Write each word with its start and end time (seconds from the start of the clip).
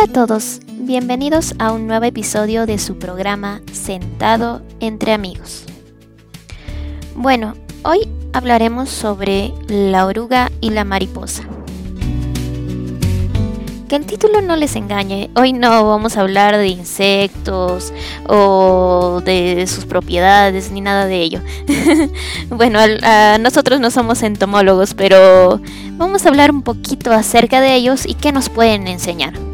Hola 0.00 0.10
a 0.10 0.26
todos, 0.26 0.60
bienvenidos 0.68 1.56
a 1.58 1.72
un 1.72 1.88
nuevo 1.88 2.04
episodio 2.04 2.66
de 2.66 2.78
su 2.78 3.00
programa 3.00 3.62
Sentado 3.72 4.62
entre 4.78 5.12
amigos. 5.12 5.64
Bueno, 7.16 7.54
hoy 7.82 8.08
hablaremos 8.32 8.90
sobre 8.90 9.52
la 9.66 10.06
oruga 10.06 10.52
y 10.60 10.70
la 10.70 10.84
mariposa. 10.84 11.42
Que 13.88 13.96
el 13.96 14.06
título 14.06 14.40
no 14.40 14.54
les 14.54 14.76
engañe, 14.76 15.30
hoy 15.34 15.52
no 15.52 15.84
vamos 15.84 16.16
a 16.16 16.20
hablar 16.20 16.56
de 16.56 16.68
insectos 16.68 17.92
o 18.28 19.20
de 19.24 19.66
sus 19.66 19.84
propiedades 19.84 20.70
ni 20.70 20.80
nada 20.80 21.06
de 21.06 21.22
ello. 21.22 21.40
bueno, 22.50 22.78
nosotros 23.40 23.80
no 23.80 23.90
somos 23.90 24.22
entomólogos, 24.22 24.94
pero 24.94 25.60
vamos 25.94 26.24
a 26.24 26.28
hablar 26.28 26.52
un 26.52 26.62
poquito 26.62 27.10
acerca 27.10 27.60
de 27.60 27.74
ellos 27.74 28.06
y 28.06 28.14
qué 28.14 28.30
nos 28.30 28.48
pueden 28.48 28.86
enseñar. 28.86 29.47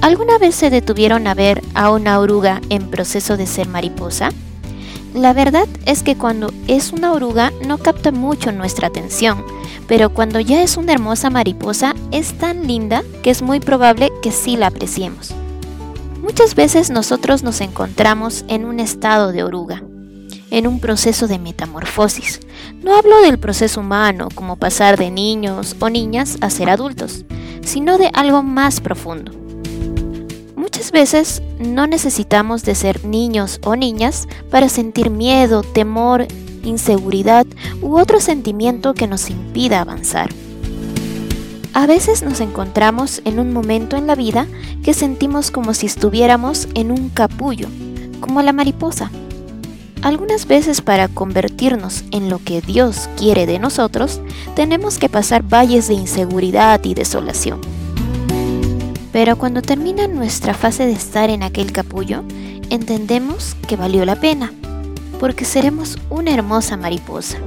¿Alguna 0.00 0.38
vez 0.38 0.54
se 0.54 0.70
detuvieron 0.70 1.26
a 1.26 1.34
ver 1.34 1.62
a 1.74 1.90
una 1.90 2.18
oruga 2.20 2.62
en 2.70 2.88
proceso 2.88 3.36
de 3.36 3.46
ser 3.46 3.68
mariposa? 3.68 4.30
La 5.12 5.34
verdad 5.34 5.68
es 5.84 6.02
que 6.02 6.16
cuando 6.16 6.54
es 6.68 6.92
una 6.92 7.12
oruga 7.12 7.52
no 7.66 7.76
capta 7.76 8.10
mucho 8.10 8.50
nuestra 8.50 8.88
atención, 8.88 9.44
pero 9.86 10.08
cuando 10.08 10.40
ya 10.40 10.62
es 10.62 10.78
una 10.78 10.94
hermosa 10.94 11.28
mariposa 11.28 11.94
es 12.12 12.32
tan 12.38 12.66
linda 12.66 13.02
que 13.22 13.28
es 13.28 13.42
muy 13.42 13.60
probable 13.60 14.10
que 14.22 14.32
sí 14.32 14.56
la 14.56 14.68
apreciemos. 14.68 15.32
Muchas 16.22 16.54
veces 16.54 16.88
nosotros 16.88 17.42
nos 17.42 17.60
encontramos 17.60 18.46
en 18.48 18.64
un 18.64 18.80
estado 18.80 19.32
de 19.32 19.42
oruga, 19.42 19.82
en 20.50 20.66
un 20.66 20.80
proceso 20.80 21.28
de 21.28 21.38
metamorfosis. 21.38 22.40
No 22.82 22.96
hablo 22.96 23.20
del 23.20 23.38
proceso 23.38 23.80
humano 23.80 24.28
como 24.34 24.56
pasar 24.56 24.96
de 24.96 25.10
niños 25.10 25.76
o 25.78 25.90
niñas 25.90 26.38
a 26.40 26.48
ser 26.48 26.70
adultos, 26.70 27.26
sino 27.62 27.98
de 27.98 28.10
algo 28.14 28.42
más 28.42 28.80
profundo 28.80 29.49
Muchas 30.90 31.12
veces 31.12 31.42
no 31.60 31.86
necesitamos 31.86 32.64
de 32.64 32.74
ser 32.74 33.04
niños 33.04 33.60
o 33.62 33.76
niñas 33.76 34.26
para 34.50 34.68
sentir 34.68 35.08
miedo, 35.08 35.62
temor, 35.62 36.26
inseguridad 36.64 37.46
u 37.80 37.96
otro 37.96 38.18
sentimiento 38.18 38.92
que 38.92 39.06
nos 39.06 39.30
impida 39.30 39.82
avanzar. 39.82 40.30
A 41.74 41.86
veces 41.86 42.24
nos 42.24 42.40
encontramos 42.40 43.22
en 43.24 43.38
un 43.38 43.52
momento 43.52 43.96
en 43.96 44.08
la 44.08 44.16
vida 44.16 44.48
que 44.82 44.92
sentimos 44.92 45.52
como 45.52 45.74
si 45.74 45.86
estuviéramos 45.86 46.66
en 46.74 46.90
un 46.90 47.08
capullo, 47.08 47.68
como 48.18 48.42
la 48.42 48.52
mariposa. 48.52 49.12
Algunas 50.02 50.48
veces 50.48 50.80
para 50.80 51.06
convertirnos 51.06 52.02
en 52.10 52.28
lo 52.28 52.40
que 52.40 52.62
Dios 52.62 53.08
quiere 53.16 53.46
de 53.46 53.60
nosotros, 53.60 54.20
tenemos 54.56 54.98
que 54.98 55.08
pasar 55.08 55.44
valles 55.44 55.86
de 55.86 55.94
inseguridad 55.94 56.80
y 56.82 56.94
desolación. 56.94 57.79
Pero 59.12 59.36
cuando 59.36 59.60
termina 59.60 60.06
nuestra 60.06 60.54
fase 60.54 60.86
de 60.86 60.92
estar 60.92 61.30
en 61.30 61.42
aquel 61.42 61.72
capullo, 61.72 62.22
entendemos 62.70 63.56
que 63.66 63.76
valió 63.76 64.04
la 64.04 64.16
pena, 64.16 64.52
porque 65.18 65.44
seremos 65.44 65.98
una 66.10 66.32
hermosa 66.32 66.76
mariposa. 66.76 67.38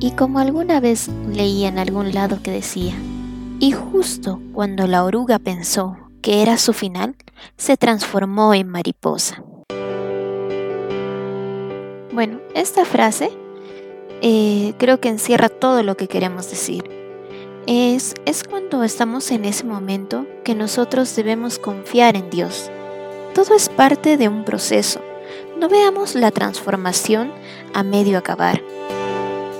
Y 0.00 0.12
como 0.12 0.40
alguna 0.40 0.80
vez 0.80 1.08
leí 1.28 1.64
en 1.64 1.78
algún 1.78 2.12
lado 2.12 2.40
que 2.42 2.50
decía, 2.50 2.94
y 3.60 3.72
justo 3.72 4.40
cuando 4.52 4.86
la 4.86 5.04
oruga 5.04 5.38
pensó 5.38 5.96
que 6.20 6.42
era 6.42 6.58
su 6.58 6.72
final, 6.72 7.14
se 7.56 7.76
transformó 7.76 8.54
en 8.54 8.68
mariposa. 8.68 9.44
Bueno, 12.12 12.40
esta 12.54 12.84
frase 12.84 13.30
eh, 14.20 14.74
creo 14.78 15.00
que 15.00 15.08
encierra 15.08 15.48
todo 15.48 15.84
lo 15.84 15.96
que 15.96 16.08
queremos 16.08 16.50
decir 16.50 16.97
es, 17.68 18.14
cuando 18.48 18.82
estamos 18.82 19.30
en 19.30 19.44
ese 19.44 19.64
momento 19.64 20.24
que 20.42 20.54
nosotros 20.54 21.14
debemos 21.14 21.58
confiar 21.58 22.16
en 22.16 22.30
Dios. 22.30 22.70
Todo 23.34 23.54
es 23.54 23.68
parte 23.68 24.16
de 24.16 24.26
un 24.26 24.44
proceso. 24.44 25.00
No 25.60 25.68
veamos 25.68 26.14
la 26.14 26.30
transformación 26.30 27.30
a 27.74 27.82
medio 27.82 28.16
acabar. 28.16 28.62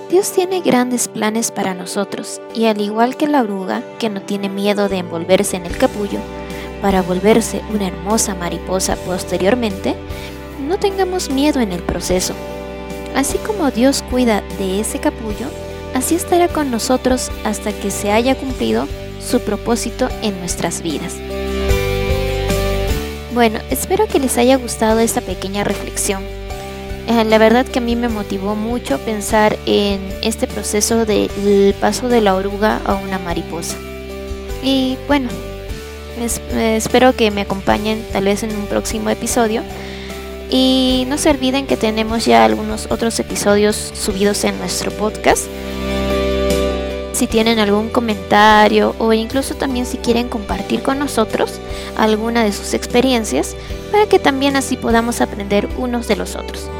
Dios 0.09 0.33
tiene 0.33 0.63
grandes 0.63 1.07
planes 1.07 1.51
para 1.51 1.75
nosotros 1.75 2.41
y 2.55 2.65
al 2.65 2.81
igual 2.81 3.19
que 3.19 3.27
la 3.27 3.43
oruga, 3.43 3.83
que 3.99 4.09
no 4.09 4.23
tiene 4.23 4.49
miedo 4.49 4.89
de 4.89 4.97
envolverse 4.97 5.59
en 5.59 5.67
el 5.67 5.77
capullo, 5.77 6.21
para 6.81 7.03
volverse 7.03 7.61
una 7.75 7.89
hermosa 7.89 8.35
mariposa 8.35 8.97
posteriormente, 8.97 9.97
no 10.67 10.79
tengamos 10.79 11.29
miedo 11.29 11.61
en 11.61 11.73
el 11.73 11.83
proceso. 11.83 12.33
Así 13.15 13.37
como 13.39 13.71
Dios 13.71 14.03
cuida 14.11 14.43
de 14.59 14.81
ese 14.81 14.99
capullo, 14.99 15.49
Así 15.95 16.15
estará 16.15 16.49
con 16.49 16.71
nosotros 16.71 17.31
hasta 17.45 17.73
que 17.73 17.91
se 17.91 18.13
haya 18.13 18.35
cumplido 18.35 18.87
su 19.21 19.41
propósito 19.41 20.09
en 20.23 20.39
nuestras 20.39 20.83
vidas. 20.83 21.15
Bueno, 23.35 23.61
espero 23.71 24.07
que 24.07 24.19
les 24.19 24.37
haya 24.39 24.57
gustado 24.57 25.01
esta 25.01 25.21
pequeña 25.21 25.65
reflexión. 25.65 26.23
Eh, 27.07 27.25
la 27.25 27.39
verdad 27.39 27.67
que 27.67 27.79
a 27.79 27.83
mí 27.83 27.97
me 27.97 28.09
motivó 28.09 28.55
mucho 28.55 28.99
pensar 28.99 29.57
en 29.65 30.01
este 30.23 30.47
proceso 30.47 31.07
del 31.07 31.75
paso 31.81 32.09
de 32.09 32.21
la 32.21 32.35
oruga 32.35 32.81
a 32.85 32.95
una 32.95 33.19
mariposa. 33.19 33.77
Y 34.63 34.99
bueno, 35.07 35.29
espero 36.53 37.15
que 37.15 37.31
me 37.31 37.43
acompañen 37.43 38.05
tal 38.13 38.25
vez 38.25 38.43
en 38.43 38.55
un 38.55 38.67
próximo 38.67 39.09
episodio. 39.11 39.63
Y 40.51 41.05
no 41.09 41.19
se 41.19 41.31
olviden 41.31 41.67
que 41.67 41.77
tenemos 41.77 42.25
ya 42.25 42.45
algunos 42.45 42.89
otros 42.91 43.19
episodios 43.21 43.77
subidos 43.77 44.45
en 44.45 44.59
nuestro 44.59 44.91
podcast 44.91 45.45
si 47.19 47.27
tienen 47.27 47.59
algún 47.59 47.89
comentario 47.89 48.95
o 49.01 49.13
incluso 49.13 49.57
también 49.57 49.87
si 49.87 49.99
quieren 49.99 50.29
compartir 50.29 50.85
con 50.85 51.01
nosotros 51.01 51.59
alguna 51.97 52.45
de 52.45 52.53
sus 52.53 52.75
experiencias 52.75 53.57
para 53.91 54.07
que 54.07 54.21
también 54.21 54.55
así 54.55 54.77
podamos 54.77 55.21
aprender 55.21 55.69
unos 55.79 56.07
de 56.07 56.15
los 56.15 56.37
otros. 56.37 56.71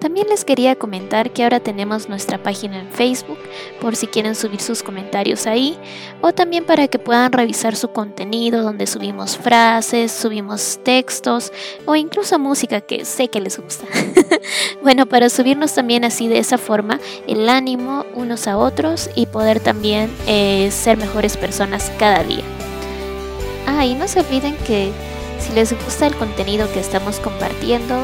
También 0.00 0.28
les 0.28 0.46
quería 0.46 0.74
comentar 0.74 1.32
que 1.32 1.42
ahora 1.42 1.60
tenemos 1.60 2.08
nuestra 2.08 2.42
página 2.42 2.80
en 2.80 2.88
Facebook 2.88 3.38
por 3.82 3.94
si 3.94 4.06
quieren 4.06 4.34
subir 4.34 4.62
sus 4.62 4.82
comentarios 4.82 5.46
ahí 5.46 5.76
o 6.22 6.32
también 6.32 6.64
para 6.64 6.88
que 6.88 6.98
puedan 6.98 7.30
revisar 7.30 7.76
su 7.76 7.88
contenido 7.88 8.62
donde 8.62 8.86
subimos 8.86 9.36
frases, 9.36 10.12
subimos 10.12 10.80
textos 10.82 11.52
o 11.84 11.94
incluso 11.94 12.38
música 12.38 12.80
que 12.80 13.04
sé 13.04 13.28
que 13.28 13.42
les 13.42 13.58
gusta. 13.58 13.84
bueno, 14.82 15.06
para 15.06 15.30
subirnos 15.30 15.74
también 15.74 16.04
así 16.04 16.28
de 16.28 16.38
esa 16.38 16.58
forma 16.58 17.00
el 17.26 17.48
ánimo 17.48 18.04
unos 18.14 18.46
a 18.46 18.56
otros 18.56 19.10
y 19.14 19.26
poder 19.26 19.60
también 19.60 20.10
eh, 20.26 20.70
ser 20.70 20.96
mejores 20.96 21.36
personas 21.36 21.92
cada 21.98 22.22
día. 22.22 22.44
Ah, 23.66 23.84
y 23.84 23.94
no 23.94 24.08
se 24.08 24.20
olviden 24.20 24.56
que 24.66 24.90
si 25.38 25.52
les 25.52 25.72
gusta 25.84 26.06
el 26.06 26.16
contenido 26.16 26.70
que 26.72 26.80
estamos 26.80 27.20
compartiendo, 27.20 27.96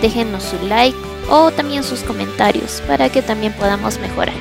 déjenos 0.00 0.42
su 0.42 0.66
like 0.66 0.98
o 1.30 1.50
también 1.52 1.84
sus 1.84 2.00
comentarios 2.00 2.82
para 2.86 3.08
que 3.08 3.22
también 3.22 3.52
podamos 3.52 3.98
mejorar. 3.98 4.34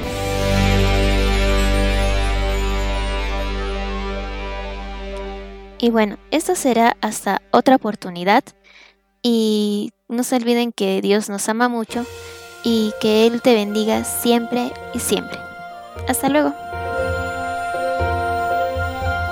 Y 5.77 5.89
bueno, 5.89 6.17
esto 6.29 6.55
será 6.55 6.95
hasta 7.01 7.41
otra 7.49 7.75
oportunidad 7.75 8.43
y 9.23 9.91
no 10.11 10.23
se 10.23 10.35
olviden 10.35 10.71
que 10.71 11.01
Dios 11.01 11.29
nos 11.29 11.49
ama 11.49 11.69
mucho 11.69 12.05
y 12.63 12.93
que 13.01 13.25
Él 13.25 13.41
te 13.41 13.55
bendiga 13.55 14.03
siempre 14.03 14.71
y 14.93 14.99
siempre. 14.99 15.39
Hasta 16.07 16.29
luego. 16.29 16.53